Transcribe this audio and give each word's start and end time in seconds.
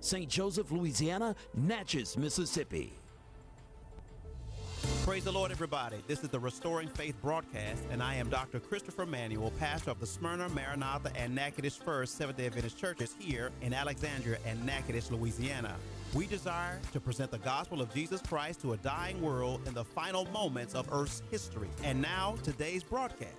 St. 0.00 0.28
Joseph, 0.28 0.70
Louisiana, 0.70 1.34
Natchez, 1.54 2.16
Mississippi. 2.16 2.92
Praise 5.04 5.24
the 5.24 5.32
Lord, 5.32 5.50
everybody. 5.50 5.96
This 6.06 6.22
is 6.22 6.30
the 6.30 6.38
Restoring 6.38 6.88
Faith 6.88 7.14
broadcast, 7.20 7.82
and 7.90 8.02
I 8.02 8.14
am 8.14 8.30
Dr. 8.30 8.60
Christopher 8.60 9.04
Manuel, 9.04 9.50
pastor 9.58 9.90
of 9.90 10.00
the 10.00 10.06
Smyrna, 10.06 10.48
Maranatha, 10.50 11.10
and 11.16 11.34
Natchitoches 11.34 11.76
First 11.76 12.16
Seventh 12.16 12.38
day 12.38 12.46
Adventist 12.46 12.78
churches 12.78 13.14
here 13.18 13.50
in 13.60 13.74
Alexandria 13.74 14.38
and 14.46 14.64
Natchitoches, 14.64 15.10
Louisiana. 15.10 15.74
We 16.14 16.26
desire 16.26 16.80
to 16.92 17.00
present 17.00 17.30
the 17.30 17.38
gospel 17.38 17.80
of 17.80 17.92
Jesus 17.92 18.20
Christ 18.22 18.62
to 18.62 18.72
a 18.72 18.76
dying 18.78 19.20
world 19.20 19.60
in 19.66 19.74
the 19.74 19.84
final 19.84 20.24
moments 20.26 20.74
of 20.74 20.88
Earth's 20.92 21.22
history. 21.30 21.68
And 21.84 22.00
now, 22.00 22.36
today's 22.42 22.82
broadcast. 22.82 23.34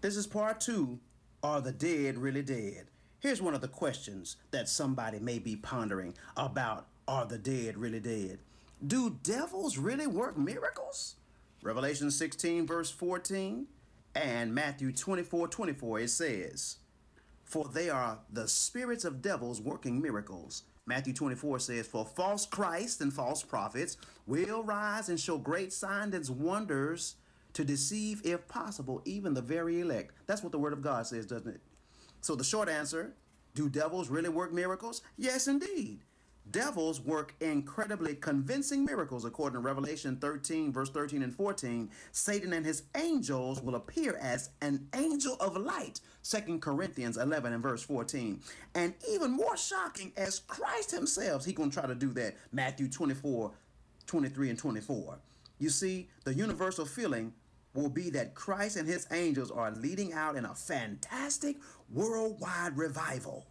This 0.00 0.16
is 0.16 0.26
part 0.26 0.60
two 0.60 0.98
Are 1.42 1.60
the 1.60 1.72
Dead 1.72 2.18
Really 2.18 2.42
Dead? 2.42 2.86
Here's 3.20 3.42
one 3.42 3.52
of 3.54 3.60
the 3.60 3.68
questions 3.68 4.36
that 4.50 4.66
somebody 4.66 5.18
may 5.18 5.38
be 5.38 5.54
pondering 5.54 6.14
about 6.38 6.86
Are 7.06 7.26
the 7.26 7.36
Dead 7.36 7.76
Really 7.76 8.00
Dead? 8.00 8.38
Do 8.86 9.18
devils 9.22 9.76
really 9.76 10.06
work 10.06 10.38
miracles? 10.38 11.16
Revelation 11.62 12.10
16, 12.10 12.66
verse 12.66 12.90
14, 12.90 13.66
and 14.14 14.54
Matthew 14.54 14.90
24, 14.90 15.48
24, 15.48 16.00
it 16.00 16.08
says, 16.08 16.78
For 17.44 17.66
they 17.66 17.90
are 17.90 18.20
the 18.32 18.48
spirits 18.48 19.04
of 19.04 19.20
devils 19.20 19.60
working 19.60 20.00
miracles. 20.00 20.62
Matthew 20.86 21.12
24 21.12 21.58
says, 21.58 21.86
For 21.86 22.06
false 22.06 22.46
Christ 22.46 23.02
and 23.02 23.12
false 23.12 23.42
prophets 23.42 23.98
will 24.26 24.62
rise 24.62 25.10
and 25.10 25.20
show 25.20 25.36
great 25.36 25.74
signs 25.74 26.14
and 26.14 26.40
wonders 26.40 27.16
to 27.52 27.64
deceive, 27.64 28.22
if 28.24 28.48
possible, 28.48 29.02
even 29.04 29.34
the 29.34 29.42
very 29.42 29.80
elect. 29.80 30.14
That's 30.26 30.42
what 30.42 30.52
the 30.52 30.58
Word 30.58 30.72
of 30.72 30.80
God 30.80 31.06
says, 31.06 31.26
doesn't 31.26 31.50
it? 31.50 31.60
So 32.20 32.34
the 32.34 32.44
short 32.44 32.68
answer 32.68 33.14
do 33.54 33.68
devils 33.68 34.08
really 34.08 34.28
work 34.28 34.52
miracles? 34.52 35.02
Yes, 35.16 35.48
indeed. 35.48 36.00
Devils 36.50 37.00
work 37.00 37.34
incredibly 37.40 38.14
convincing 38.14 38.84
miracles 38.84 39.24
according 39.24 39.54
to 39.54 39.60
Revelation 39.60 40.16
13, 40.16 40.72
verse 40.72 40.90
13 40.90 41.22
and 41.22 41.34
14. 41.34 41.90
Satan 42.10 42.52
and 42.52 42.66
his 42.66 42.84
angels 42.96 43.62
will 43.62 43.76
appear 43.76 44.16
as 44.20 44.50
an 44.60 44.88
angel 44.94 45.36
of 45.38 45.56
light, 45.56 46.00
2 46.24 46.58
Corinthians 46.58 47.16
11 47.16 47.52
and 47.52 47.62
verse 47.62 47.82
14. 47.82 48.40
And 48.74 48.94
even 49.08 49.30
more 49.30 49.56
shocking, 49.56 50.12
as 50.16 50.40
Christ 50.40 50.90
himself, 50.90 51.44
he 51.44 51.52
going 51.52 51.70
to 51.70 51.78
try 51.78 51.86
to 51.86 51.94
do 51.94 52.12
that, 52.14 52.36
Matthew 52.52 52.88
24, 52.88 53.52
23 54.06 54.50
and 54.50 54.58
24. 54.58 55.18
You 55.58 55.70
see, 55.70 56.08
the 56.24 56.34
universal 56.34 56.86
feeling 56.86 57.32
will 57.74 57.88
be 57.88 58.10
that 58.10 58.34
Christ 58.34 58.76
and 58.76 58.88
his 58.88 59.06
angels 59.10 59.50
are 59.50 59.70
leading 59.70 60.12
out 60.12 60.36
in 60.36 60.44
a 60.44 60.54
fantastic 60.54 61.56
worldwide 61.92 62.76
revival. 62.76 63.46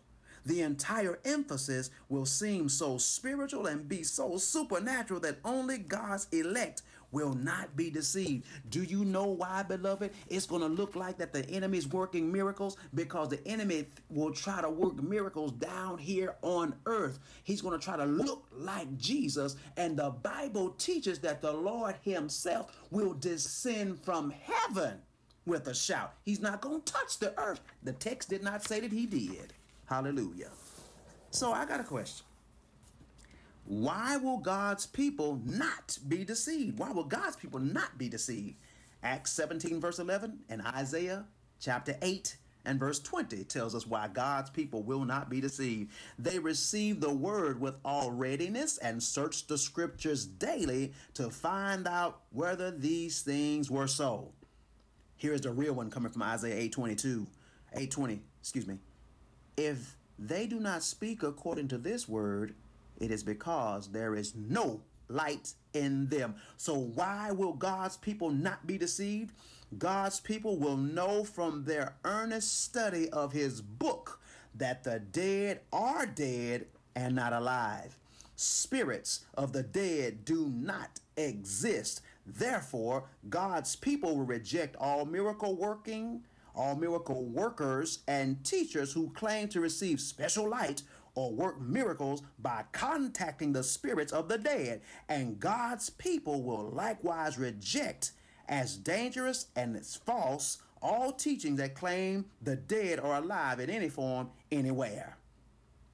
The 0.45 0.61
entire 0.61 1.19
emphasis 1.25 1.91
will 2.07 2.25
seem 2.25 2.69
so 2.69 2.97
spiritual 2.97 3.67
and 3.67 3.87
be 3.87 4.03
so 4.03 4.37
supernatural 4.37 5.19
that 5.21 5.39
only 5.43 5.77
God's 5.77 6.27
elect 6.31 6.81
will 7.11 7.33
not 7.33 7.75
be 7.75 7.89
deceived. 7.89 8.45
Do 8.69 8.83
you 8.83 9.05
know 9.05 9.25
why, 9.25 9.63
beloved? 9.63 10.11
It's 10.27 10.45
going 10.45 10.61
to 10.61 10.67
look 10.67 10.95
like 10.95 11.17
that 11.17 11.33
the 11.33 11.47
enemy 11.49 11.77
is 11.77 11.88
working 11.88 12.31
miracles 12.31 12.77
because 12.93 13.29
the 13.29 13.45
enemy 13.47 13.88
will 14.09 14.31
try 14.31 14.61
to 14.61 14.69
work 14.69 15.02
miracles 15.02 15.52
down 15.53 15.97
here 15.97 16.35
on 16.41 16.75
earth. 16.85 17.19
He's 17.43 17.61
going 17.61 17.77
to 17.77 17.83
try 17.83 17.97
to 17.97 18.05
look 18.05 18.45
like 18.52 18.97
Jesus, 18.97 19.55
and 19.77 19.97
the 19.97 20.11
Bible 20.11 20.71
teaches 20.77 21.19
that 21.19 21.41
the 21.41 21.53
Lord 21.53 21.95
Himself 22.02 22.77
will 22.91 23.13
descend 23.13 23.99
from 23.99 24.31
heaven 24.31 24.99
with 25.45 25.67
a 25.67 25.75
shout. 25.75 26.13
He's 26.23 26.41
not 26.41 26.61
going 26.61 26.81
to 26.81 26.93
touch 26.93 27.19
the 27.19 27.37
earth. 27.39 27.61
The 27.83 27.93
text 27.93 28.30
did 28.30 28.43
not 28.43 28.63
say 28.63 28.80
that 28.80 28.91
He 28.91 29.05
did. 29.05 29.53
Hallelujah. 29.85 30.52
So 31.31 31.52
I 31.52 31.65
got 31.65 31.80
a 31.80 31.83
question. 31.83 32.25
Why 33.69 34.17
will 34.17 34.39
God's 34.39 34.87
people 34.87 35.39
not 35.45 35.99
be 36.07 36.25
deceived? 36.25 36.79
Why 36.79 36.91
will 36.91 37.03
God's 37.03 37.35
people 37.35 37.59
not 37.59 37.99
be 37.99 38.09
deceived? 38.09 38.55
Acts 39.03 39.31
17, 39.33 39.80
verse 39.80 39.99
11, 39.99 40.39
and 40.49 40.63
Isaiah 40.63 41.25
chapter 41.59 41.95
8 42.02 42.35
and 42.65 42.79
verse 42.79 42.99
20 42.99 43.43
tells 43.43 43.75
us 43.75 43.85
why 43.85 44.08
God's 44.08 44.49
people 44.49 44.81
will 44.81 45.05
not 45.05 45.29
be 45.29 45.39
deceived. 45.39 45.91
They 46.17 46.39
receive 46.39 46.99
the 46.99 47.13
word 47.13 47.61
with 47.61 47.75
all 47.85 48.09
readiness 48.09 48.79
and 48.79 49.03
search 49.03 49.45
the 49.45 49.58
scriptures 49.59 50.25
daily 50.25 50.93
to 51.13 51.29
find 51.29 51.87
out 51.87 52.21
whether 52.31 52.71
these 52.71 53.21
things 53.21 53.69
were 53.69 53.87
so. 53.87 54.31
Here's 55.15 55.41
the 55.41 55.52
real 55.52 55.73
one 55.73 55.91
coming 55.91 56.11
from 56.11 56.23
Isaiah 56.23 56.55
822, 56.55 57.27
820, 57.73 58.23
excuse 58.41 58.65
me. 58.65 58.79
If 59.58 59.95
they 60.17 60.47
do 60.47 60.59
not 60.59 60.81
speak 60.81 61.21
according 61.21 61.67
to 61.67 61.77
this 61.77 62.09
word, 62.09 62.55
it 62.99 63.11
is 63.11 63.23
because 63.23 63.92
there 63.92 64.15
is 64.15 64.36
no 64.36 64.82
light 65.08 65.54
in 65.73 66.08
them. 66.10 66.36
So, 66.58 66.76
why 66.76 67.32
will 67.32 67.54
God's 67.54 67.98
people 67.98 68.30
not 68.30 68.67
be 68.67 68.77
deceived? 68.77 69.33
God's 69.77 70.20
people 70.20 70.58
will 70.58 70.77
know 70.77 71.23
from 71.23 71.65
their 71.65 71.95
earnest 72.04 72.64
study 72.64 73.09
of 73.09 73.33
his 73.33 73.61
book 73.61 74.20
that 74.55 74.83
the 74.83 74.99
dead 74.99 75.61
are 75.71 76.05
dead 76.05 76.67
and 76.95 77.15
not 77.15 77.33
alive. 77.33 77.98
Spirits 78.36 79.26
of 79.36 79.54
the 79.54 79.64
dead 79.64 80.26
do 80.26 80.48
not 80.48 80.99
exist. 81.17 82.02
Therefore, 82.26 83.05
God's 83.30 83.76
people 83.76 84.17
will 84.17 84.26
reject 84.26 84.76
all 84.77 85.05
miracle 85.05 85.55
working, 85.55 86.23
all 86.55 86.76
miracle 86.76 87.23
workers 87.26 87.99
and 88.08 88.43
teachers 88.43 88.93
who 88.93 89.11
claim 89.11 89.48
to 89.49 89.59
receive 89.59 89.99
special 89.99 90.49
light 90.49 90.83
or 91.19 91.33
work 91.33 91.59
miracles 91.59 92.23
by 92.39 92.63
contacting 92.71 93.52
the 93.52 93.63
spirits 93.63 94.13
of 94.13 94.30
the 94.30 94.37
dead. 94.37 94.81
And 95.09 95.37
God's 95.37 95.89
people 95.89 96.43
will 96.43 96.69
likewise 96.69 97.37
reject 97.37 98.13
as 98.47 98.77
dangerous 98.77 99.47
and 99.58 99.75
as 99.75 99.97
false 99.97 100.59
all 100.81 101.11
teachings 101.11 101.59
that 101.59 101.75
claim 101.75 102.23
the 102.41 102.55
dead 102.55 103.02
are 103.02 103.15
alive 103.15 103.59
in 103.59 103.69
any 103.69 103.89
form, 103.89 104.29
anywhere. 104.49 105.17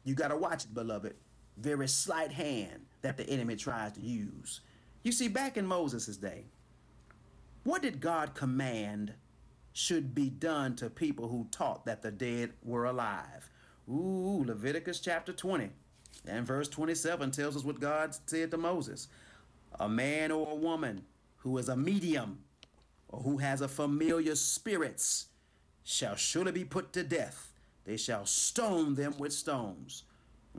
You 0.04 0.14
got 0.14 0.28
to 0.28 0.38
watch 0.38 0.66
it, 0.66 0.76
beloved. 0.76 1.16
Very 1.58 1.88
sleight 1.88 2.32
hand 2.32 2.86
that 3.02 3.18
the 3.18 3.28
enemy 3.28 3.56
tries 3.56 3.94
to 3.94 4.02
use. 4.02 4.62
You 5.02 5.12
see, 5.12 5.28
back 5.28 5.58
in 5.58 5.66
Moses' 5.66 6.18
day, 6.18 6.46
what 7.64 7.82
did 7.82 8.00
God 8.00 8.36
command 8.36 9.16
should 9.76 10.16
be 10.16 10.30
done 10.30 10.74
to 10.74 10.90
people 10.90 11.28
who 11.28 11.46
taught 11.52 11.86
that 11.86 12.02
the 12.02 12.10
dead 12.10 12.54
were 12.64 12.86
alive. 12.86 13.50
Ooh, 13.90 14.44
Leviticus 14.46 15.00
chapter 15.00 15.32
20 15.32 15.70
and 16.28 16.46
verse 16.46 16.68
27 16.68 17.32
tells 17.32 17.56
us 17.56 17.64
what 17.64 17.80
God 17.80 18.16
said 18.26 18.52
to 18.52 18.58
Moses. 18.58 19.08
A 19.80 19.88
man 19.88 20.32
or 20.32 20.52
a 20.52 20.56
woman 20.56 21.04
who 21.38 21.58
is 21.58 21.70
a 21.70 21.76
medium 21.76 22.40
or 23.10 23.22
who 23.22 23.38
has 23.38 23.62
a 23.62 23.68
familiar 23.68 24.36
spirits 24.36 25.28
shall 25.84 26.16
surely 26.16 26.52
be 26.52 26.66
put 26.66 26.94
to 26.94 27.04
death. 27.04 27.52
They 27.84 27.98
shall 27.98 28.26
stone 28.26 28.96
them 28.96 29.14
with 29.20 29.34
stones. 29.34 30.04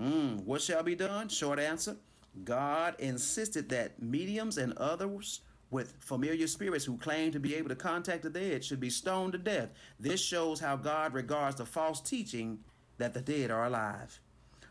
Mm, 0.00 0.44
what 0.44 0.62
shall 0.62 0.84
be 0.84 0.94
done? 0.94 1.28
Short 1.28 1.58
answer. 1.58 1.97
God 2.44 2.94
insisted 3.00 3.69
that 3.70 4.00
mediums 4.00 4.58
and 4.58 4.72
others 4.75 5.41
with 5.70 5.94
familiar 5.98 6.47
spirits 6.47 6.84
who 6.84 6.97
claim 6.97 7.32
to 7.32 7.41
be 7.41 7.56
able 7.56 7.70
to 7.70 7.75
contact 7.75 8.22
the 8.22 8.31
dead 8.31 8.64
should 8.64 8.78
be 8.78 8.91
stoned 8.91 9.32
to 9.32 9.38
death. 9.38 9.70
This 9.98 10.20
shows 10.20 10.60
how 10.60 10.76
God 10.76 11.12
regards 11.12 11.56
the 11.56 11.66
false 11.66 12.00
teaching 12.00 12.60
that 12.99 13.15
the 13.15 13.21
dead 13.21 13.51
are 13.51 13.65
alive. 13.65 14.21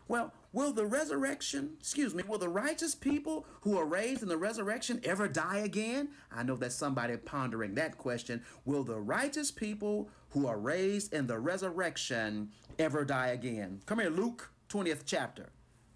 Well, 0.08 0.34
will 0.54 0.72
the 0.72 0.86
resurrection, 0.86 1.78
excuse 1.80 2.14
me, 2.14 2.24
will 2.28 2.38
the 2.38 2.50
righteous 2.50 2.94
people 2.94 3.46
who 3.62 3.78
are 3.78 3.86
raised 3.86 4.22
in 4.22 4.30
the 4.30 4.38
resurrection 4.38 5.02
ever 5.04 5.28
die 5.28 5.58
again? 5.58 6.10
I 6.32 6.44
know 6.44 6.56
that 6.58 6.74
somebody 6.74 7.18
pondering 7.18 7.74
that 7.76 7.98
question. 7.98 8.44
Will 8.66 8.84
the 8.84 9.00
righteous 9.00 9.50
people 9.50 10.10
who 10.30 10.46
are 10.46 10.60
raised 10.60 11.14
in 11.14 11.26
the 11.26 11.40
resurrection 11.40 12.52
ever 12.78 13.04
die 13.04 13.30
again? 13.30 13.82
Come 13.88 14.00
here, 14.00 14.12
Luke 14.12 14.52
20th 14.70 15.04
chapter, 15.06 15.50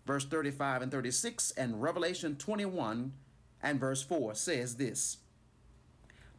verse 0.07 0.25
35 0.25 0.81
and 0.81 0.91
36, 0.91 1.51
and 1.51 1.81
Revelation 1.81 2.35
21 2.35 3.13
and 3.61 3.79
verse 3.79 4.01
4 4.01 4.33
says 4.33 4.77
this 4.77 5.17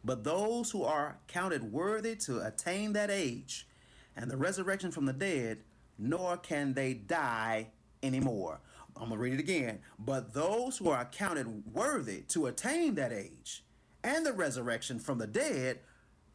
But 0.03 0.25
those 0.25 0.71
who 0.71 0.83
are 0.83 1.19
counted 1.27 1.71
worthy 1.71 2.15
to 2.17 2.45
attain 2.45 2.91
that 2.93 3.09
age 3.09 3.67
and 4.15 4.29
the 4.29 4.37
resurrection 4.37 4.91
from 4.91 5.05
the 5.05 5.13
dead, 5.13 5.59
nor 5.97 6.37
can 6.37 6.73
they 6.73 6.93
die 6.93 7.67
anymore. 8.03 8.59
I'm 8.95 9.09
going 9.09 9.17
to 9.17 9.23
read 9.23 9.33
it 9.33 9.39
again. 9.39 9.79
But 9.97 10.33
those 10.33 10.77
who 10.77 10.89
are 10.89 11.05
counted 11.05 11.73
worthy 11.73 12.21
to 12.29 12.47
attain 12.47 12.95
that 12.95 13.11
age 13.11 13.63
and 14.03 14.25
the 14.25 14.33
resurrection 14.33 14.99
from 14.99 15.17
the 15.17 15.27
dead, 15.27 15.79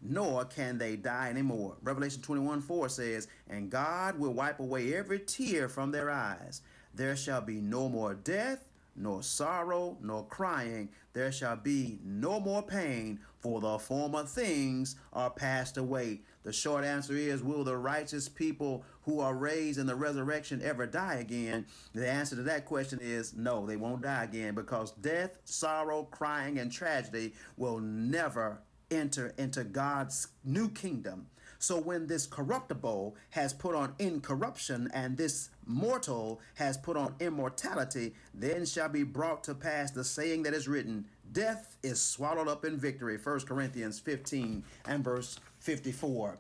nor 0.00 0.44
can 0.44 0.78
they 0.78 0.96
die 0.96 1.30
anymore. 1.30 1.76
Revelation 1.82 2.22
21 2.22 2.60
4 2.60 2.88
says, 2.88 3.28
And 3.48 3.70
God 3.70 4.18
will 4.18 4.32
wipe 4.32 4.60
away 4.60 4.94
every 4.94 5.20
tear 5.20 5.68
from 5.68 5.90
their 5.90 6.10
eyes. 6.10 6.62
There 6.94 7.16
shall 7.16 7.40
be 7.40 7.60
no 7.60 7.88
more 7.88 8.14
death 8.14 8.64
nor 8.96 9.22
sorrow, 9.22 9.96
nor 10.00 10.24
crying. 10.26 10.88
There 11.12 11.30
shall 11.30 11.56
be 11.56 11.98
no 12.02 12.40
more 12.40 12.62
pain, 12.62 13.20
for 13.38 13.60
the 13.60 13.78
former 13.78 14.24
things 14.24 14.96
are 15.12 15.30
passed 15.30 15.76
away. 15.76 16.20
The 16.46 16.52
short 16.52 16.84
answer 16.84 17.14
is 17.14 17.43
Will 17.43 17.64
the 17.64 17.76
righteous 17.76 18.28
people 18.28 18.84
who 19.02 19.19
are 19.19 19.34
raised 19.34 19.81
in 19.81 19.87
the 19.87 19.96
resurrection 19.96 20.62
ever 20.62 20.87
die 20.87 21.14
again? 21.14 21.66
The 21.93 22.08
answer 22.08 22.37
to 22.37 22.43
that 22.44 22.66
question 22.66 23.00
is 23.02 23.34
no, 23.34 23.66
they 23.66 23.75
won't 23.76 24.02
die 24.02 24.22
again 24.22 24.54
because 24.54 24.93
death, 24.93 25.38
sorrow, 25.44 26.04
crying, 26.04 26.60
and 26.60 26.70
tragedy 26.70 27.34
will 27.56 27.81
never 27.81 28.60
enter 28.93 29.34
into 29.37 29.64
God's 29.64 30.28
new 30.44 30.69
kingdom. 30.69 31.26
So 31.58 31.81
when 31.81 32.06
this 32.06 32.26
corruptible 32.26 33.16
has 33.31 33.52
put 33.52 33.75
on 33.75 33.94
incorruption 33.99 34.88
and 34.94 35.16
this 35.16 35.50
mortal 35.64 36.40
has 36.54 36.76
put 36.76 36.96
on 36.96 37.16
immortality, 37.19 38.14
then 38.32 38.66
shall 38.66 38.88
be 38.88 39.02
brought 39.02 39.42
to 39.44 39.54
pass 39.54 39.90
the 39.90 40.04
saying 40.04 40.44
that 40.44 40.54
is 40.54 40.69
written, 40.69 41.06
death 41.32 41.76
is 41.82 42.00
swallowed 42.00 42.46
up 42.46 42.64
in 42.64 42.78
victory. 42.78 43.16
1 43.16 43.40
Corinthians 43.40 43.99
15 43.99 44.62
and 44.87 45.02
verse 45.02 45.40
54. 45.66 46.38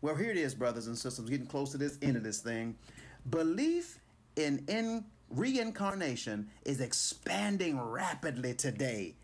Well, 0.00 0.14
here 0.14 0.30
it 0.30 0.38
is, 0.38 0.54
brothers 0.54 0.86
and 0.86 0.96
sisters, 0.96 1.28
getting 1.28 1.46
close 1.46 1.70
to 1.72 1.78
this 1.78 1.98
end 2.00 2.16
of 2.16 2.24
this 2.24 2.40
thing. 2.40 2.74
Belief 3.28 4.00
in, 4.36 4.64
in 4.66 5.04
reincarnation 5.28 6.48
is 6.64 6.80
expanding 6.80 7.78
rapidly 7.78 8.54
today. 8.54 9.14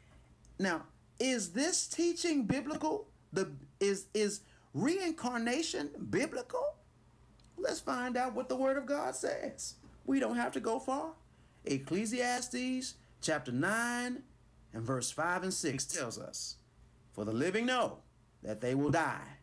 Now, 0.59 0.83
is 1.19 1.50
this 1.53 1.87
teaching 1.87 2.45
biblical? 2.45 3.09
The 3.33 3.50
is 3.81 4.06
is 4.12 4.41
reincarnation 4.75 5.91
biblical? 6.11 6.77
Let's 7.56 7.81
find 7.81 8.17
out 8.17 8.35
what 8.35 8.49
the 8.49 8.56
word 8.56 8.77
of 8.77 8.85
God 8.87 9.17
says. 9.17 9.77
We 10.05 10.21
don't 10.21 10.37
have 10.37 10.53
to 10.53 10.61
go 10.61 10.79
far. 10.79 11.12
Ecclesiastes 11.65 12.95
chapter 13.21 13.50
9 13.50 14.23
and 14.75 14.83
verse 14.83 15.11
5 15.11 15.43
and 15.45 15.55
6 15.55 15.85
tells 15.87 16.19
us, 16.19 16.56
For 17.12 17.25
the 17.25 17.33
living 17.33 17.67
know 17.67 17.99
that 18.43 18.61
they 18.61 18.75
will 18.75 18.91
die, 18.91 19.38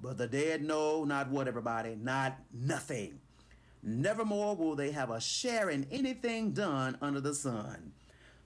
but 0.00 0.18
the 0.18 0.26
dead 0.26 0.62
know 0.62 1.04
not 1.04 1.30
what, 1.30 1.48
everybody, 1.48 1.96
not 2.00 2.38
nothing. 2.52 3.20
Nevermore 3.82 4.56
will 4.56 4.74
they 4.74 4.90
have 4.90 5.10
a 5.10 5.20
share 5.20 5.70
in 5.70 5.86
anything 5.90 6.52
done 6.52 6.96
under 7.02 7.20
the 7.20 7.34
sun. 7.34 7.92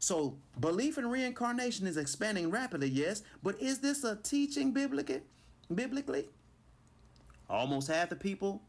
So 0.00 0.36
belief 0.60 0.98
in 0.98 1.08
reincarnation 1.08 1.86
is 1.86 1.96
expanding 1.96 2.50
rapidly, 2.50 2.88
yes, 2.88 3.22
but 3.42 3.60
is 3.60 3.80
this 3.80 4.04
a 4.04 4.16
teaching 4.16 4.72
biblically? 4.72 5.22
Biblically, 5.74 6.28
almost 7.50 7.88
half 7.88 8.08
the 8.08 8.16
people 8.16 8.62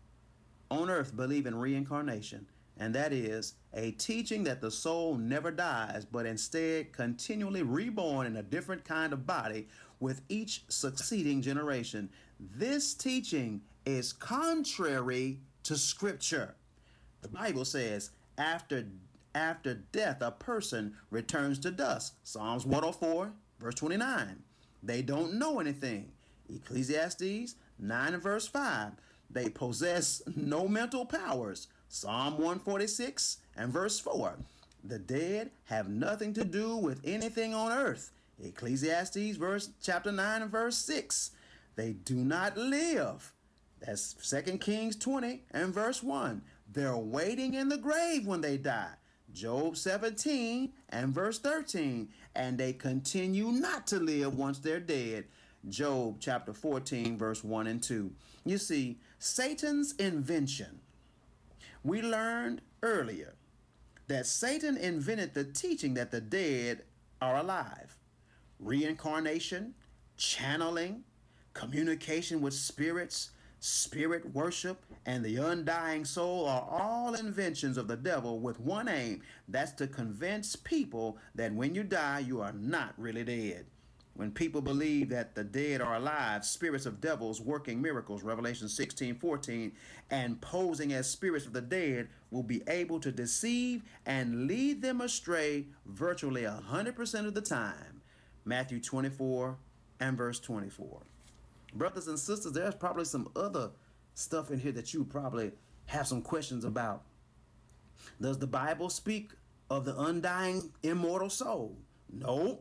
on 0.69 0.89
earth 0.89 1.15
believe 1.15 1.45
in 1.45 1.55
reincarnation, 1.55 2.47
and 2.77 2.93
that 2.95 3.13
is 3.13 3.53
a 3.73 3.91
teaching 3.91 4.43
that 4.43 4.59
the 4.61 4.71
soul 4.71 5.15
never 5.15 5.51
dies, 5.51 6.05
but 6.05 6.25
instead 6.25 6.91
continually 6.91 7.63
reborn 7.63 8.27
in 8.27 8.35
a 8.37 8.43
different 8.43 8.83
kind 8.83 9.13
of 9.13 9.25
body 9.25 9.67
with 9.99 10.21
each 10.29 10.63
succeeding 10.69 11.41
generation. 11.41 12.09
This 12.39 12.93
teaching 12.93 13.61
is 13.85 14.13
contrary 14.13 15.39
to 15.63 15.77
Scripture. 15.77 16.55
The 17.21 17.27
Bible 17.27 17.65
says, 17.65 18.11
after 18.37 18.85
after 19.35 19.75
death, 19.75 20.21
a 20.21 20.31
person 20.31 20.95
returns 21.11 21.59
to 21.59 21.71
dust. 21.71 22.13
Psalms 22.23 22.65
104, 22.65 23.31
verse 23.59 23.75
29. 23.75 24.41
They 24.81 25.01
don't 25.01 25.35
know 25.35 25.59
anything. 25.59 26.11
Ecclesiastes 26.53 27.55
9 27.77 28.13
and 28.13 28.23
verse 28.23 28.47
5. 28.47 28.93
They 29.29 29.49
possess 29.49 30.23
no 30.35 30.67
mental 30.67 31.05
powers. 31.05 31.67
Psalm 31.89 32.33
146 32.33 33.37
and 33.55 33.71
verse 33.71 33.99
4. 33.99 34.35
The 34.83 34.99
dead 34.99 35.51
have 35.65 35.89
nothing 35.89 36.33
to 36.33 36.45
do 36.45 36.75
with 36.75 37.01
anything 37.03 37.53
on 37.53 37.71
earth. 37.71 38.11
Ecclesiastes 38.41 39.37
verse 39.37 39.69
chapter 39.81 40.11
9 40.11 40.41
and 40.43 40.51
verse 40.51 40.77
6. 40.77 41.31
They 41.75 41.93
do 41.93 42.15
not 42.15 42.57
live. 42.57 43.33
That's 43.79 44.13
2 44.13 44.57
Kings 44.57 44.95
20 44.95 45.43
and 45.51 45.73
verse 45.73 46.03
1. 46.03 46.41
They're 46.71 46.97
waiting 46.97 47.53
in 47.53 47.69
the 47.69 47.77
grave 47.77 48.27
when 48.27 48.41
they 48.41 48.57
die. 48.57 48.93
Job 49.31 49.77
17 49.77 50.73
and 50.89 51.13
verse 51.13 51.39
13. 51.39 52.09
And 52.35 52.57
they 52.57 52.73
continue 52.73 53.51
not 53.51 53.87
to 53.87 53.99
live 53.99 54.37
once 54.37 54.59
they're 54.59 54.79
dead. 54.79 55.25
Job 55.67 56.17
chapter 56.19 56.53
14, 56.53 57.17
verse 57.17 57.43
1 57.43 57.67
and 57.67 57.83
2. 57.83 58.11
You 58.45 58.57
see, 58.57 58.99
Satan's 59.17 59.93
invention. 59.93 60.79
We 61.83 62.01
learned 62.01 62.61
earlier 62.81 63.35
that 64.07 64.25
Satan 64.25 64.77
invented 64.77 65.33
the 65.33 65.43
teaching 65.43 65.93
that 65.95 66.11
the 66.11 66.21
dead 66.21 66.83
are 67.21 67.37
alive. 67.37 67.98
Reincarnation, 68.59 69.73
channeling, 70.17 71.03
communication 71.53 72.41
with 72.41 72.53
spirits, 72.53 73.31
spirit 73.59 74.33
worship, 74.33 74.85
and 75.05 75.23
the 75.23 75.37
undying 75.37 76.05
soul 76.05 76.45
are 76.45 76.67
all 76.69 77.13
inventions 77.15 77.77
of 77.77 77.87
the 77.87 77.97
devil 77.97 78.39
with 78.39 78.59
one 78.59 78.87
aim 78.87 79.21
that's 79.47 79.71
to 79.73 79.87
convince 79.87 80.55
people 80.55 81.17
that 81.35 81.53
when 81.53 81.73
you 81.73 81.83
die, 81.83 82.19
you 82.19 82.41
are 82.41 82.53
not 82.53 82.93
really 82.97 83.23
dead. 83.23 83.65
When 84.19 84.31
people 84.31 84.61
believe 84.61 85.07
that 85.09 85.33
the 85.33 85.45
dead 85.45 85.79
are 85.79 85.95
alive, 85.95 86.43
spirits 86.43 86.85
of 86.85 86.99
devils 86.99 87.39
working 87.39 87.81
miracles, 87.81 88.21
Revelation 88.21 88.67
16 88.67 89.15
14, 89.15 89.71
and 90.11 90.41
posing 90.41 90.91
as 90.91 91.09
spirits 91.09 91.45
of 91.45 91.53
the 91.53 91.61
dead 91.61 92.09
will 92.29 92.43
be 92.43 92.61
able 92.67 92.99
to 92.99 93.13
deceive 93.13 93.81
and 94.05 94.45
lead 94.45 94.81
them 94.81 94.99
astray 94.99 95.67
virtually 95.85 96.41
100% 96.41 97.25
of 97.25 97.33
the 97.33 97.41
time. 97.41 97.98
Matthew 98.49 98.81
24 98.81 99.55
and 99.99 100.17
verse 100.17 100.39
24. 100.39 101.01
Brothers 101.75 102.07
and 102.07 102.17
sisters, 102.17 102.51
there's 102.51 102.73
probably 102.73 103.05
some 103.05 103.29
other 103.35 103.69
stuff 104.15 104.49
in 104.49 104.59
here 104.59 104.71
that 104.71 104.91
you 104.93 105.05
probably 105.05 105.51
have 105.85 106.07
some 106.07 106.21
questions 106.23 106.65
about. 106.65 107.03
Does 108.19 108.39
the 108.39 108.47
Bible 108.47 108.89
speak 108.89 109.31
of 109.69 109.85
the 109.85 109.97
undying 109.97 110.71
immortal 110.83 111.29
soul? 111.29 111.77
No 112.11 112.59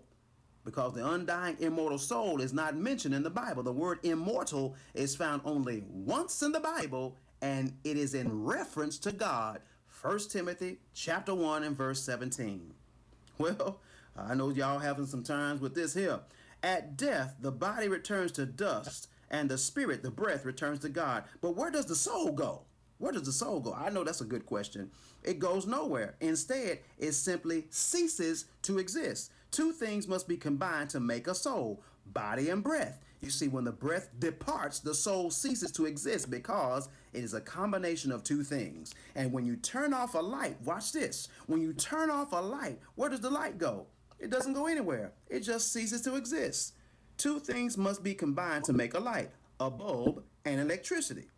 because 0.64 0.92
the 0.92 1.08
undying 1.12 1.56
immortal 1.60 1.96
soul 1.96 2.42
is 2.42 2.52
not 2.52 2.76
mentioned 2.76 3.14
in 3.14 3.22
the 3.22 3.30
Bible. 3.30 3.62
The 3.62 3.72
word 3.72 4.00
immortal 4.02 4.76
is 4.92 5.16
found 5.16 5.40
only 5.46 5.82
once 5.88 6.42
in 6.42 6.52
the 6.52 6.60
Bible 6.60 7.16
and 7.40 7.72
it 7.84 7.96
is 7.96 8.12
in 8.12 8.44
reference 8.44 8.98
to 8.98 9.12
God. 9.12 9.62
1 10.02 10.18
Timothy 10.28 10.76
chapter 10.92 11.34
1 11.34 11.62
and 11.64 11.74
verse 11.74 12.02
17. 12.02 12.74
Well, 13.38 13.78
I 14.26 14.34
know 14.34 14.50
y'all 14.50 14.78
having 14.78 15.06
some 15.06 15.22
times 15.22 15.60
with 15.60 15.74
this 15.74 15.94
here. 15.94 16.20
At 16.62 16.96
death, 16.96 17.36
the 17.40 17.52
body 17.52 17.88
returns 17.88 18.32
to 18.32 18.46
dust 18.46 19.08
and 19.30 19.48
the 19.48 19.58
spirit, 19.58 20.02
the 20.02 20.10
breath, 20.10 20.44
returns 20.44 20.80
to 20.80 20.88
God. 20.88 21.24
But 21.40 21.56
where 21.56 21.70
does 21.70 21.86
the 21.86 21.94
soul 21.94 22.32
go? 22.32 22.62
Where 22.98 23.12
does 23.12 23.22
the 23.22 23.32
soul 23.32 23.60
go? 23.60 23.74
I 23.74 23.90
know 23.90 24.02
that's 24.02 24.20
a 24.20 24.26
good 24.26 24.46
question. 24.46 24.90
It 25.22 25.38
goes 25.38 25.66
nowhere. 25.66 26.16
Instead, 26.20 26.80
it 26.98 27.12
simply 27.12 27.66
ceases 27.70 28.46
to 28.62 28.78
exist. 28.78 29.30
Two 29.50 29.72
things 29.72 30.08
must 30.08 30.26
be 30.26 30.36
combined 30.36 30.90
to 30.90 31.00
make 31.00 31.28
a 31.28 31.34
soul 31.34 31.82
body 32.06 32.50
and 32.50 32.62
breath. 32.62 32.98
You 33.20 33.30
see, 33.30 33.48
when 33.48 33.64
the 33.64 33.72
breath 33.72 34.10
departs, 34.18 34.80
the 34.80 34.94
soul 34.94 35.30
ceases 35.30 35.72
to 35.72 35.86
exist 35.86 36.30
because 36.30 36.88
it 37.12 37.24
is 37.24 37.34
a 37.34 37.40
combination 37.40 38.12
of 38.12 38.22
two 38.22 38.44
things. 38.44 38.94
And 39.14 39.32
when 39.32 39.44
you 39.44 39.56
turn 39.56 39.92
off 39.92 40.14
a 40.14 40.18
light, 40.18 40.56
watch 40.64 40.92
this. 40.92 41.28
When 41.46 41.60
you 41.60 41.72
turn 41.72 42.10
off 42.10 42.32
a 42.32 42.36
light, 42.36 42.78
where 42.94 43.10
does 43.10 43.20
the 43.20 43.30
light 43.30 43.58
go? 43.58 43.86
It 44.18 44.30
doesn't 44.30 44.54
go 44.54 44.66
anywhere, 44.66 45.12
it 45.28 45.40
just 45.40 45.72
ceases 45.72 46.02
to 46.02 46.16
exist. 46.16 46.74
Two 47.16 47.40
things 47.40 47.76
must 47.76 48.02
be 48.02 48.14
combined 48.14 48.64
to 48.64 48.72
make 48.72 48.94
a 48.94 49.00
light 49.00 49.30
a 49.60 49.70
bulb 49.70 50.22
and 50.44 50.60
electricity. 50.60 51.28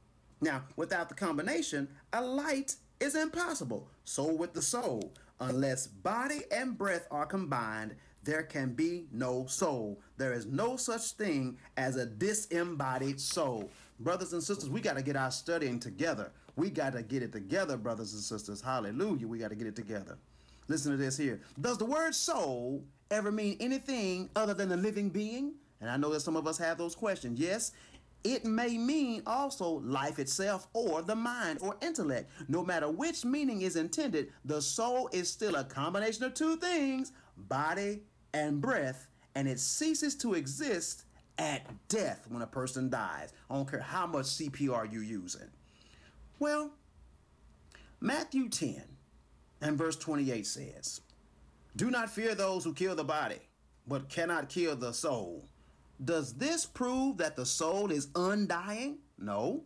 Now, 0.42 0.64
without 0.76 1.08
the 1.08 1.14
combination, 1.14 1.88
a 2.12 2.22
light 2.22 2.76
is 3.00 3.14
impossible. 3.14 3.88
So 4.04 4.32
with 4.32 4.52
the 4.52 4.62
soul. 4.62 5.12
Unless 5.40 5.86
body 5.86 6.42
and 6.52 6.76
breath 6.76 7.06
are 7.10 7.24
combined, 7.24 7.94
there 8.22 8.42
can 8.42 8.74
be 8.74 9.06
no 9.10 9.46
soul. 9.46 10.02
There 10.18 10.34
is 10.34 10.44
no 10.44 10.76
such 10.76 11.12
thing 11.12 11.56
as 11.78 11.96
a 11.96 12.04
disembodied 12.04 13.18
soul. 13.18 13.70
Brothers 13.98 14.34
and 14.34 14.42
sisters, 14.42 14.68
we 14.68 14.82
got 14.82 14.96
to 14.98 15.02
get 15.02 15.16
our 15.16 15.30
studying 15.30 15.80
together. 15.80 16.30
We 16.56 16.68
got 16.68 16.92
to 16.92 17.02
get 17.02 17.22
it 17.22 17.32
together, 17.32 17.78
brothers 17.78 18.12
and 18.12 18.22
sisters. 18.22 18.60
Hallelujah. 18.60 19.26
We 19.26 19.38
got 19.38 19.48
to 19.48 19.56
get 19.56 19.66
it 19.66 19.76
together. 19.76 20.18
Listen 20.70 20.92
to 20.92 20.96
this 20.96 21.16
here. 21.16 21.40
Does 21.60 21.78
the 21.78 21.84
word 21.84 22.14
soul 22.14 22.84
ever 23.10 23.32
mean 23.32 23.56
anything 23.58 24.30
other 24.36 24.54
than 24.54 24.70
a 24.70 24.76
living 24.76 25.08
being? 25.08 25.54
And 25.80 25.90
I 25.90 25.96
know 25.96 26.10
that 26.10 26.20
some 26.20 26.36
of 26.36 26.46
us 26.46 26.58
have 26.58 26.78
those 26.78 26.94
questions. 26.94 27.40
Yes, 27.40 27.72
it 28.22 28.44
may 28.44 28.78
mean 28.78 29.24
also 29.26 29.80
life 29.80 30.20
itself 30.20 30.68
or 30.72 31.02
the 31.02 31.16
mind 31.16 31.58
or 31.60 31.74
intellect. 31.82 32.30
No 32.46 32.64
matter 32.64 32.88
which 32.88 33.24
meaning 33.24 33.62
is 33.62 33.74
intended, 33.74 34.32
the 34.44 34.62
soul 34.62 35.10
is 35.12 35.28
still 35.28 35.56
a 35.56 35.64
combination 35.64 36.22
of 36.22 36.34
two 36.34 36.56
things 36.56 37.10
body 37.36 38.02
and 38.32 38.60
breath, 38.60 39.08
and 39.34 39.48
it 39.48 39.58
ceases 39.58 40.14
to 40.18 40.34
exist 40.34 41.02
at 41.38 41.66
death 41.88 42.26
when 42.28 42.42
a 42.42 42.46
person 42.46 42.88
dies. 42.88 43.32
I 43.50 43.56
don't 43.56 43.68
care 43.68 43.80
how 43.80 44.06
much 44.06 44.26
CPR 44.26 44.92
you're 44.92 45.02
using. 45.02 45.50
Well, 46.38 46.70
Matthew 48.00 48.48
10 48.48 48.84
and 49.60 49.76
verse 49.76 49.96
28 49.96 50.46
says, 50.46 51.00
Do 51.76 51.90
not 51.90 52.10
fear 52.10 52.34
those 52.34 52.64
who 52.64 52.72
kill 52.72 52.94
the 52.94 53.04
body, 53.04 53.40
but 53.86 54.08
cannot 54.08 54.48
kill 54.48 54.76
the 54.76 54.92
soul 54.92 55.48
does 56.04 56.32
this 56.34 56.64
prove 56.64 57.18
that 57.18 57.36
the 57.36 57.44
soul 57.46 57.90
is 57.90 58.08
undying? 58.14 58.98
No. 59.18 59.64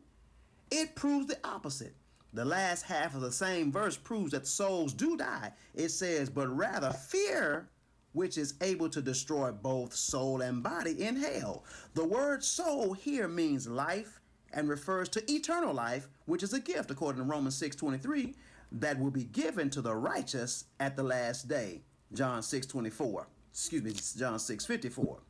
It 0.70 0.96
proves 0.96 1.26
the 1.26 1.38
opposite. 1.44 1.94
The 2.32 2.44
last 2.44 2.82
half 2.82 3.14
of 3.14 3.20
the 3.20 3.30
same 3.30 3.70
verse 3.70 3.96
proves 3.96 4.32
that 4.32 4.46
souls 4.46 4.92
do 4.92 5.16
die. 5.16 5.52
It 5.74 5.90
says, 5.90 6.28
but 6.28 6.48
rather 6.48 6.90
fear, 6.90 7.68
which 8.12 8.36
is 8.36 8.54
able 8.60 8.88
to 8.88 9.00
destroy 9.00 9.52
both 9.52 9.94
soul 9.94 10.40
and 10.40 10.62
body 10.62 11.00
in 11.00 11.14
hell. 11.14 11.64
The 11.94 12.04
word 12.04 12.42
soul 12.42 12.92
here 12.92 13.28
means 13.28 13.68
life 13.68 14.20
and 14.52 14.68
refers 14.68 15.08
to 15.10 15.32
eternal 15.32 15.72
life, 15.72 16.08
which 16.26 16.42
is 16.42 16.52
a 16.52 16.60
gift, 16.60 16.90
according 16.90 17.22
to 17.22 17.28
Romans 17.28 17.56
6:23, 17.56 18.34
that 18.74 18.98
will 18.98 19.10
be 19.10 19.24
given 19.24 19.70
to 19.70 19.80
the 19.80 19.94
righteous 19.94 20.64
at 20.80 20.96
the 20.96 21.02
last 21.02 21.48
day. 21.48 21.82
John 22.12 22.42
6:24. 22.42 23.26
Excuse 23.50 23.82
me, 23.82 23.92
John 23.92 24.38
6:54. 24.38 25.20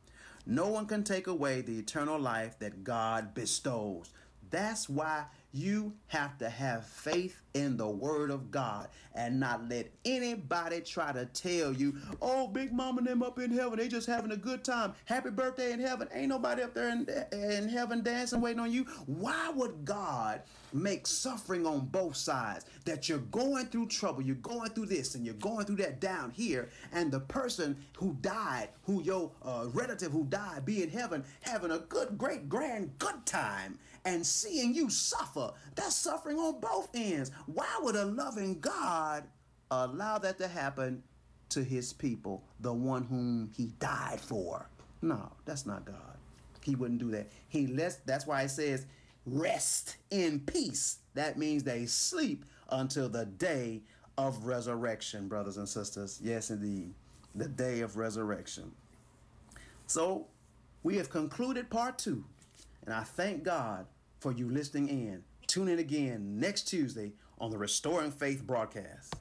No 0.47 0.67
one 0.67 0.85
can 0.85 1.03
take 1.03 1.27
away 1.27 1.61
the 1.61 1.77
eternal 1.79 2.19
life 2.19 2.59
that 2.59 2.83
God 2.83 3.33
bestows. 3.33 4.11
That's 4.49 4.89
why 4.89 5.25
you 5.55 5.93
have 6.07 6.37
to 6.37 6.49
have 6.49 6.85
faith 6.85 7.41
in 7.53 7.77
the 7.77 7.87
word 7.87 8.29
of 8.29 8.51
God 8.51 8.89
and 9.15 9.39
not 9.39 9.69
let 9.69 9.89
anybody 10.03 10.81
try 10.81 11.13
to 11.13 11.25
tell 11.27 11.71
you, 11.71 11.95
oh, 12.21 12.47
Big 12.47 12.73
Mama 12.73 12.97
and 12.97 13.07
them 13.07 13.23
up 13.23 13.39
in 13.39 13.49
heaven, 13.49 13.79
they 13.79 13.87
just 13.87 14.05
having 14.05 14.31
a 14.31 14.37
good 14.37 14.65
time. 14.65 14.93
Happy 15.05 15.29
birthday 15.29 15.71
in 15.71 15.79
heaven. 15.79 16.09
Ain't 16.13 16.27
nobody 16.27 16.61
up 16.61 16.73
there 16.73 16.89
in, 16.89 17.07
in 17.31 17.69
heaven 17.69 18.03
dancing, 18.03 18.41
waiting 18.41 18.59
on 18.59 18.71
you. 18.71 18.83
Why 19.05 19.49
would 19.55 19.85
God 19.85 20.41
make 20.73 21.07
suffering 21.07 21.65
on 21.65 21.85
both 21.85 22.17
sides? 22.17 22.65
That 22.83 23.07
you're 23.07 23.19
going 23.19 23.67
through 23.67 23.87
trouble, 23.87 24.21
you're 24.21 24.35
going 24.35 24.71
through 24.71 24.87
this, 24.87 25.15
and 25.15 25.25
you're 25.25 25.35
going 25.35 25.65
through 25.65 25.77
that 25.77 26.01
down 26.01 26.31
here, 26.31 26.69
and 26.91 27.09
the 27.09 27.21
person 27.21 27.77
who 27.95 28.17
died, 28.19 28.69
who 28.83 29.01
your 29.01 29.31
uh, 29.41 29.67
relative 29.71 30.11
who 30.11 30.25
died, 30.25 30.65
be 30.65 30.83
in 30.83 30.89
heaven, 30.89 31.23
having 31.39 31.71
a 31.71 31.79
good, 31.79 32.17
great, 32.17 32.49
grand, 32.49 32.91
good 32.99 33.25
time, 33.25 33.79
and 34.05 34.25
seeing 34.25 34.73
you 34.73 34.89
suffer. 34.89 35.51
That's 35.75 35.95
suffering 35.95 36.37
on 36.37 36.59
both 36.59 36.89
ends. 36.93 37.31
Why 37.47 37.67
would 37.81 37.95
a 37.95 38.05
loving 38.05 38.59
God 38.59 39.25
allow 39.71 40.19
that 40.19 40.37
to 40.37 40.47
happen 40.47 41.03
to 41.49 41.63
his 41.63 41.91
people, 41.91 42.43
the 42.59 42.71
one 42.73 43.03
whom 43.03 43.51
he 43.55 43.67
died 43.79 44.21
for? 44.21 44.69
No, 45.01 45.31
that's 45.45 45.65
not 45.65 45.85
God. 45.85 46.17
He 46.61 46.75
wouldn't 46.75 46.99
do 46.99 47.11
that. 47.11 47.31
He 47.49 47.67
lets 47.67 47.97
that's 47.97 48.25
why 48.25 48.43
it 48.43 48.49
says 48.49 48.85
rest 49.25 49.97
in 50.11 50.39
peace. 50.39 50.99
That 51.13 51.37
means 51.37 51.63
they 51.63 51.85
sleep 51.85 52.45
until 52.69 53.09
the 53.09 53.25
day 53.25 53.81
of 54.17 54.45
resurrection, 54.45 55.27
brothers 55.27 55.57
and 55.57 55.67
sisters. 55.67 56.19
Yes, 56.23 56.49
indeed. 56.49 56.93
The 57.35 57.47
day 57.47 57.81
of 57.81 57.97
resurrection. 57.97 58.71
So 59.87 60.27
we 60.83 60.97
have 60.97 61.09
concluded 61.09 61.69
part 61.69 61.97
two. 61.97 62.23
And 62.85 62.93
I 62.93 63.03
thank 63.03 63.43
God 63.43 63.85
for 64.19 64.31
you 64.31 64.49
listening 64.49 64.89
in. 64.89 65.23
Tune 65.47 65.67
in 65.67 65.79
again 65.79 66.39
next 66.39 66.63
Tuesday 66.63 67.13
on 67.39 67.51
the 67.51 67.57
Restoring 67.57 68.11
Faith 68.11 68.45
broadcast. 68.45 69.13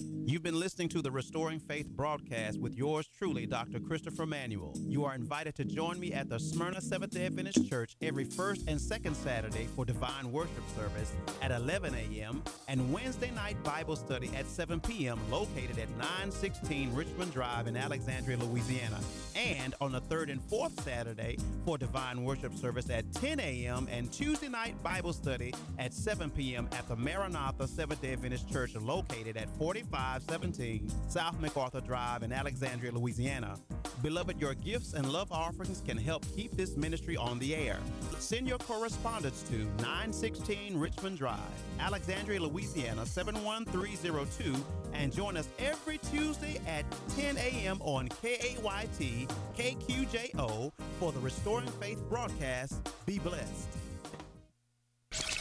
You've 0.00 0.42
been 0.42 0.60
listening 0.60 0.90
to 0.90 1.00
the 1.00 1.10
Restoring 1.10 1.58
Faith 1.58 1.88
broadcast 1.88 2.60
with 2.60 2.74
yours 2.76 3.08
truly, 3.08 3.46
Dr. 3.46 3.80
Christopher 3.80 4.26
Manuel. 4.26 4.74
You 4.76 5.06
are 5.06 5.14
invited 5.14 5.54
to 5.54 5.64
join 5.64 5.98
me 5.98 6.12
at 6.12 6.28
the 6.28 6.38
Smyrna 6.38 6.82
Seventh 6.82 7.14
day 7.14 7.24
Adventist 7.24 7.66
Church 7.66 7.96
every 8.02 8.24
first 8.24 8.68
and 8.68 8.78
second 8.78 9.16
Saturday 9.16 9.66
for 9.74 9.86
divine 9.86 10.30
worship 10.30 10.62
service 10.76 11.14
at 11.40 11.50
11 11.50 11.94
a.m. 11.94 12.42
and 12.68 12.92
Wednesday 12.92 13.30
night 13.30 13.56
Bible 13.64 13.96
study 13.96 14.30
at 14.36 14.46
7 14.46 14.80
p.m. 14.80 15.18
located 15.30 15.78
at 15.78 15.88
916 15.96 16.94
Richmond 16.94 17.32
Drive 17.32 17.66
in 17.66 17.74
Alexandria, 17.74 18.36
Louisiana. 18.36 19.00
And 19.34 19.74
on 19.80 19.92
the 19.92 20.00
third 20.02 20.28
and 20.28 20.42
fourth 20.42 20.78
Saturday 20.84 21.38
for 21.64 21.78
divine 21.78 22.22
worship 22.22 22.54
service 22.54 22.90
at 22.90 23.10
10 23.14 23.40
a.m. 23.40 23.88
and 23.90 24.12
Tuesday 24.12 24.48
night 24.48 24.80
Bible 24.82 25.14
study 25.14 25.54
at 25.78 25.94
7 25.94 26.28
p.m. 26.30 26.68
at 26.72 26.86
the 26.86 26.96
Maranatha 26.96 27.66
Seventh 27.66 28.02
day 28.02 28.12
Adventist 28.12 28.48
Church 28.50 28.74
located 28.74 29.38
at 29.38 29.48
40 29.56 29.84
517 29.90 30.90
South 31.08 31.40
MacArthur 31.40 31.80
Drive 31.80 32.22
in 32.22 32.32
Alexandria, 32.32 32.92
Louisiana. 32.92 33.56
Beloved, 34.02 34.40
your 34.40 34.54
gifts 34.54 34.92
and 34.92 35.10
love 35.10 35.32
offerings 35.32 35.82
can 35.84 35.96
help 35.96 36.24
keep 36.36 36.56
this 36.56 36.76
ministry 36.76 37.16
on 37.16 37.38
the 37.38 37.54
air. 37.54 37.78
Send 38.18 38.46
your 38.46 38.58
correspondence 38.58 39.42
to 39.50 39.64
916 39.82 40.78
Richmond 40.78 41.18
Drive, 41.18 41.38
Alexandria, 41.80 42.40
Louisiana 42.40 43.04
71302, 43.04 44.54
and 44.92 45.12
join 45.12 45.36
us 45.36 45.48
every 45.58 45.98
Tuesday 45.98 46.60
at 46.66 46.84
10 47.16 47.36
a.m. 47.38 47.80
on 47.82 48.08
KAYT 48.08 49.28
KQJO 49.56 50.72
for 51.00 51.12
the 51.12 51.20
Restoring 51.20 51.68
Faith 51.80 52.00
broadcast. 52.08 52.88
Be 53.06 53.18
blessed. 53.18 53.68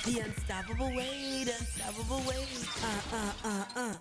The 0.06 0.20
unstoppable 0.20 0.96
weight, 0.96 1.48
unstoppable 1.48 2.22
weight. 2.28 2.68
Uh, 2.82 3.02
uh, 3.14 3.32
uh, 3.44 3.66
uh. 3.76 3.94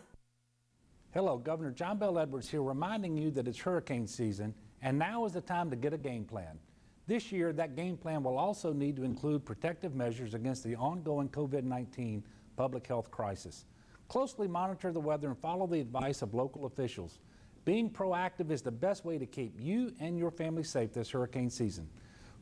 Hello, 1.17 1.39
Governor 1.39 1.71
John 1.71 1.97
Bell 1.97 2.19
Edwards 2.19 2.51
here 2.51 2.63
reminding 2.63 3.17
you 3.17 3.31
that 3.31 3.49
it's 3.49 3.59
hurricane 3.59 4.07
season 4.07 4.53
and 4.83 4.99
now 4.99 5.25
is 5.25 5.33
the 5.33 5.41
time 5.41 5.71
to 5.71 5.75
get 5.75 5.95
a 5.95 5.97
game 5.97 6.27
plan. 6.27 6.59
This 7.07 7.33
year, 7.33 7.55
that 7.55 7.75
game 7.75 7.97
plan 7.97 8.23
will 8.23 8.37
also 8.37 8.71
need 8.75 8.97
to 8.97 9.03
include 9.03 9.43
protective 9.43 9.95
measures 9.95 10.35
against 10.35 10.63
the 10.63 10.77
ongoing 10.77 11.31
COVID 11.31 11.65
19 11.65 12.23
public 12.55 12.87
health 12.87 13.11
crisis. 13.11 13.65
Closely 14.09 14.47
monitor 14.47 14.93
the 14.93 15.01
weather 15.01 15.29
and 15.29 15.39
follow 15.39 15.67
the 15.67 15.81
advice 15.81 16.21
of 16.21 16.35
local 16.35 16.67
officials. 16.67 17.19
Being 17.65 17.89
proactive 17.89 18.51
is 18.51 18.61
the 18.61 18.71
best 18.71 19.07
way 19.07 19.17
to 19.17 19.25
keep 19.25 19.59
you 19.59 19.95
and 20.01 20.19
your 20.19 20.31
family 20.31 20.65
safe 20.65 20.93
this 20.93 21.09
hurricane 21.09 21.49
season. 21.49 21.89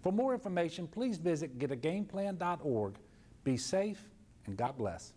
For 0.03 0.11
more 0.11 0.35
information, 0.35 0.89
please 0.89 1.19
visit 1.19 1.61
getagameplan.org. 1.61 2.95
Be 3.45 3.57
safe 3.57 4.03
and 4.47 4.57
God 4.57 4.77
bless. 4.77 5.13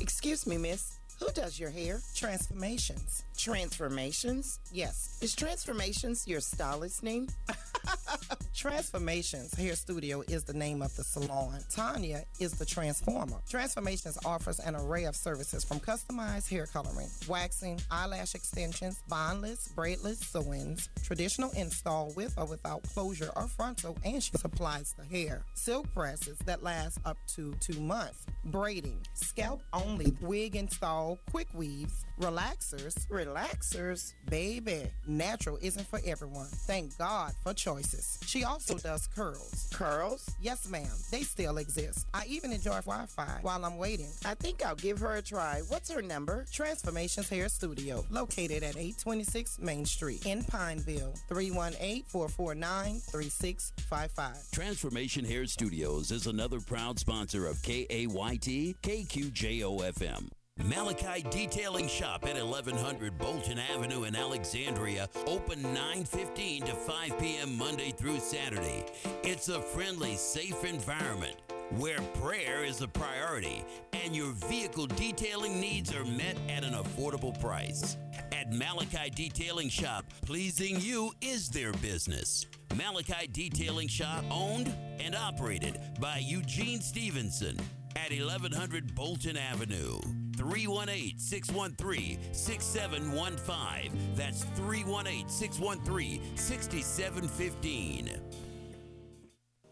Excuse 0.00 0.46
me, 0.46 0.56
miss. 0.56 1.00
Who 1.20 1.30
does 1.32 1.58
your 1.58 1.70
hair? 1.70 2.00
Transformations. 2.14 3.24
Transformations? 3.36 4.58
Yes. 4.72 5.18
Is 5.22 5.34
Transformations 5.34 6.26
your 6.26 6.40
stylist 6.40 7.02
name? 7.02 7.28
Transformations 8.54 9.52
Hair 9.54 9.74
Studio 9.74 10.22
is 10.28 10.44
the 10.44 10.52
name 10.52 10.80
of 10.80 10.94
the 10.94 11.02
salon. 11.02 11.58
Tanya 11.74 12.22
is 12.38 12.52
the 12.52 12.64
transformer. 12.64 13.38
Transformations 13.50 14.16
offers 14.24 14.60
an 14.60 14.76
array 14.76 15.04
of 15.04 15.16
services 15.16 15.64
from 15.64 15.80
customized 15.80 16.48
hair 16.48 16.66
coloring, 16.66 17.08
waxing, 17.28 17.80
eyelash 17.90 18.36
extensions, 18.36 19.02
bondless, 19.08 19.72
braidless 19.76 20.22
sew-ins, 20.22 20.88
traditional 21.02 21.50
install 21.56 22.12
with 22.16 22.32
or 22.38 22.46
without 22.46 22.84
closure 22.84 23.30
or 23.34 23.48
frontal, 23.48 23.98
and 24.04 24.22
she 24.22 24.30
supplies 24.38 24.94
the 24.96 25.04
hair. 25.04 25.44
Silk 25.54 25.92
presses 25.92 26.38
that 26.46 26.62
last 26.62 26.98
up 27.04 27.18
to 27.34 27.54
two 27.54 27.80
months. 27.80 28.24
Braiding, 28.44 29.04
scalp 29.14 29.62
only, 29.72 30.16
wig 30.20 30.54
install, 30.54 31.18
quick 31.28 31.48
weaves, 31.54 32.04
relaxers, 32.20 33.06
relaxers, 33.08 34.12
baby. 34.28 34.90
Natural 35.06 35.58
isn't 35.62 35.86
for 35.86 36.00
everyone. 36.06 36.46
Thank 36.66 36.96
God 36.98 37.32
for 37.42 37.52
choices. 37.54 38.18
She 38.26 38.44
also 38.44 38.78
does 38.78 39.06
curls. 39.06 39.68
Curls? 39.72 40.28
Yes, 40.40 40.68
ma'am. 40.68 40.90
They 41.10 41.22
still 41.22 41.58
exist. 41.58 42.06
I 42.14 42.24
even 42.26 42.52
enjoy 42.52 42.80
Wi 42.80 43.06
Fi 43.06 43.38
while 43.42 43.64
I'm 43.64 43.78
waiting. 43.78 44.10
I 44.24 44.34
think 44.34 44.64
I'll 44.64 44.74
give 44.74 44.98
her 45.00 45.14
a 45.14 45.22
try. 45.22 45.62
What's 45.68 45.90
her 45.90 46.02
number? 46.02 46.44
Transformations 46.52 47.28
Hair 47.28 47.48
Studio, 47.48 48.04
located 48.10 48.62
at 48.62 48.76
826 48.76 49.58
Main 49.60 49.84
Street 49.84 50.26
in 50.26 50.44
Pineville. 50.44 51.14
318 51.28 52.04
449 52.08 53.00
3655. 53.00 54.50
Transformation 54.52 55.24
Hair 55.24 55.46
Studios 55.46 56.10
is 56.10 56.26
another 56.26 56.60
proud 56.60 56.98
sponsor 56.98 57.46
of 57.46 57.60
KAYT 57.62 58.76
KQJO 58.82 59.92
FM. 59.92 60.28
Malachi 60.62 61.22
Detailing 61.30 61.88
Shop 61.88 62.24
at 62.24 62.36
1100 62.36 63.18
Bolton 63.18 63.58
Avenue 63.58 64.04
in 64.04 64.14
Alexandria, 64.14 65.08
open 65.26 65.60
9:15 65.62 66.64
to 66.64 66.74
5 66.74 67.18
p.m. 67.18 67.58
Monday 67.58 67.90
through 67.90 68.18
Saturday. 68.18 68.84
It's 69.22 69.48
a 69.48 69.60
friendly, 69.60 70.16
safe 70.16 70.64
environment 70.64 71.36
where 71.76 72.00
prayer 72.22 72.64
is 72.64 72.82
a 72.82 72.88
priority 72.88 73.64
and 73.92 74.14
your 74.14 74.32
vehicle 74.32 74.86
detailing 74.86 75.60
needs 75.60 75.94
are 75.94 76.04
met 76.04 76.36
at 76.48 76.62
an 76.62 76.74
affordable 76.74 77.38
price. 77.40 77.96
At 78.32 78.52
Malachi 78.52 79.10
Detailing 79.10 79.68
Shop, 79.68 80.04
pleasing 80.24 80.80
you 80.80 81.12
is 81.20 81.48
their 81.50 81.72
business. 81.74 82.46
Malachi 82.76 83.26
Detailing 83.32 83.88
Shop 83.88 84.24
owned 84.30 84.72
and 85.00 85.14
operated 85.14 85.80
by 86.00 86.18
Eugene 86.18 86.80
Stevenson 86.80 87.58
at 87.96 88.10
1100 88.10 88.94
Bolton 88.94 89.36
Avenue. 89.36 89.98
318 90.36 91.18
613 91.18 92.18
6715. 92.32 94.14
That's 94.14 94.44
318 94.56 95.28
613 95.28 96.36
6715. 96.36 98.10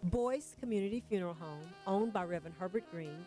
Boyce 0.04 0.56
Community 0.58 1.02
Funeral 1.08 1.34
Home, 1.34 1.68
owned 1.86 2.12
by 2.12 2.24
Reverend 2.24 2.56
Herbert 2.58 2.84
Green, 2.90 3.24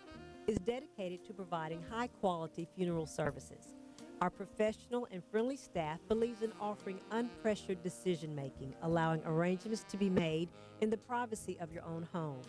is 0.48 0.58
dedicated 0.58 1.25
to 1.25 1.34
providing 1.34 1.82
high 1.90 2.08
quality 2.08 2.68
funeral 2.75 3.06
services. 3.06 3.75
Our 4.22 4.30
professional 4.30 5.08
and 5.12 5.24
friendly 5.32 5.58
staff 5.58 6.00
believes 6.08 6.42
in 6.42 6.52
offering 6.60 7.00
unpressured 7.12 7.82
decision 7.84 8.36
making, 8.36 8.74
allowing 8.82 9.22
arrangements 9.25 9.86
to 9.90 9.98
be 9.98 10.10
made 10.10 10.50
in 10.82 10.90
the 10.90 10.98
privacy 10.98 11.58
of 11.60 11.72
your 11.72 11.84
own 11.84 12.08
home. 12.14 12.42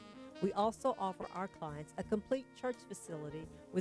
We 0.43 0.52
also 0.52 0.95
offer 0.99 1.26
our 1.35 1.49
clients 1.49 1.93
a 1.99 2.02
complete 2.02 2.47
church 2.61 2.76
facility 2.88 3.40
with 3.40 3.75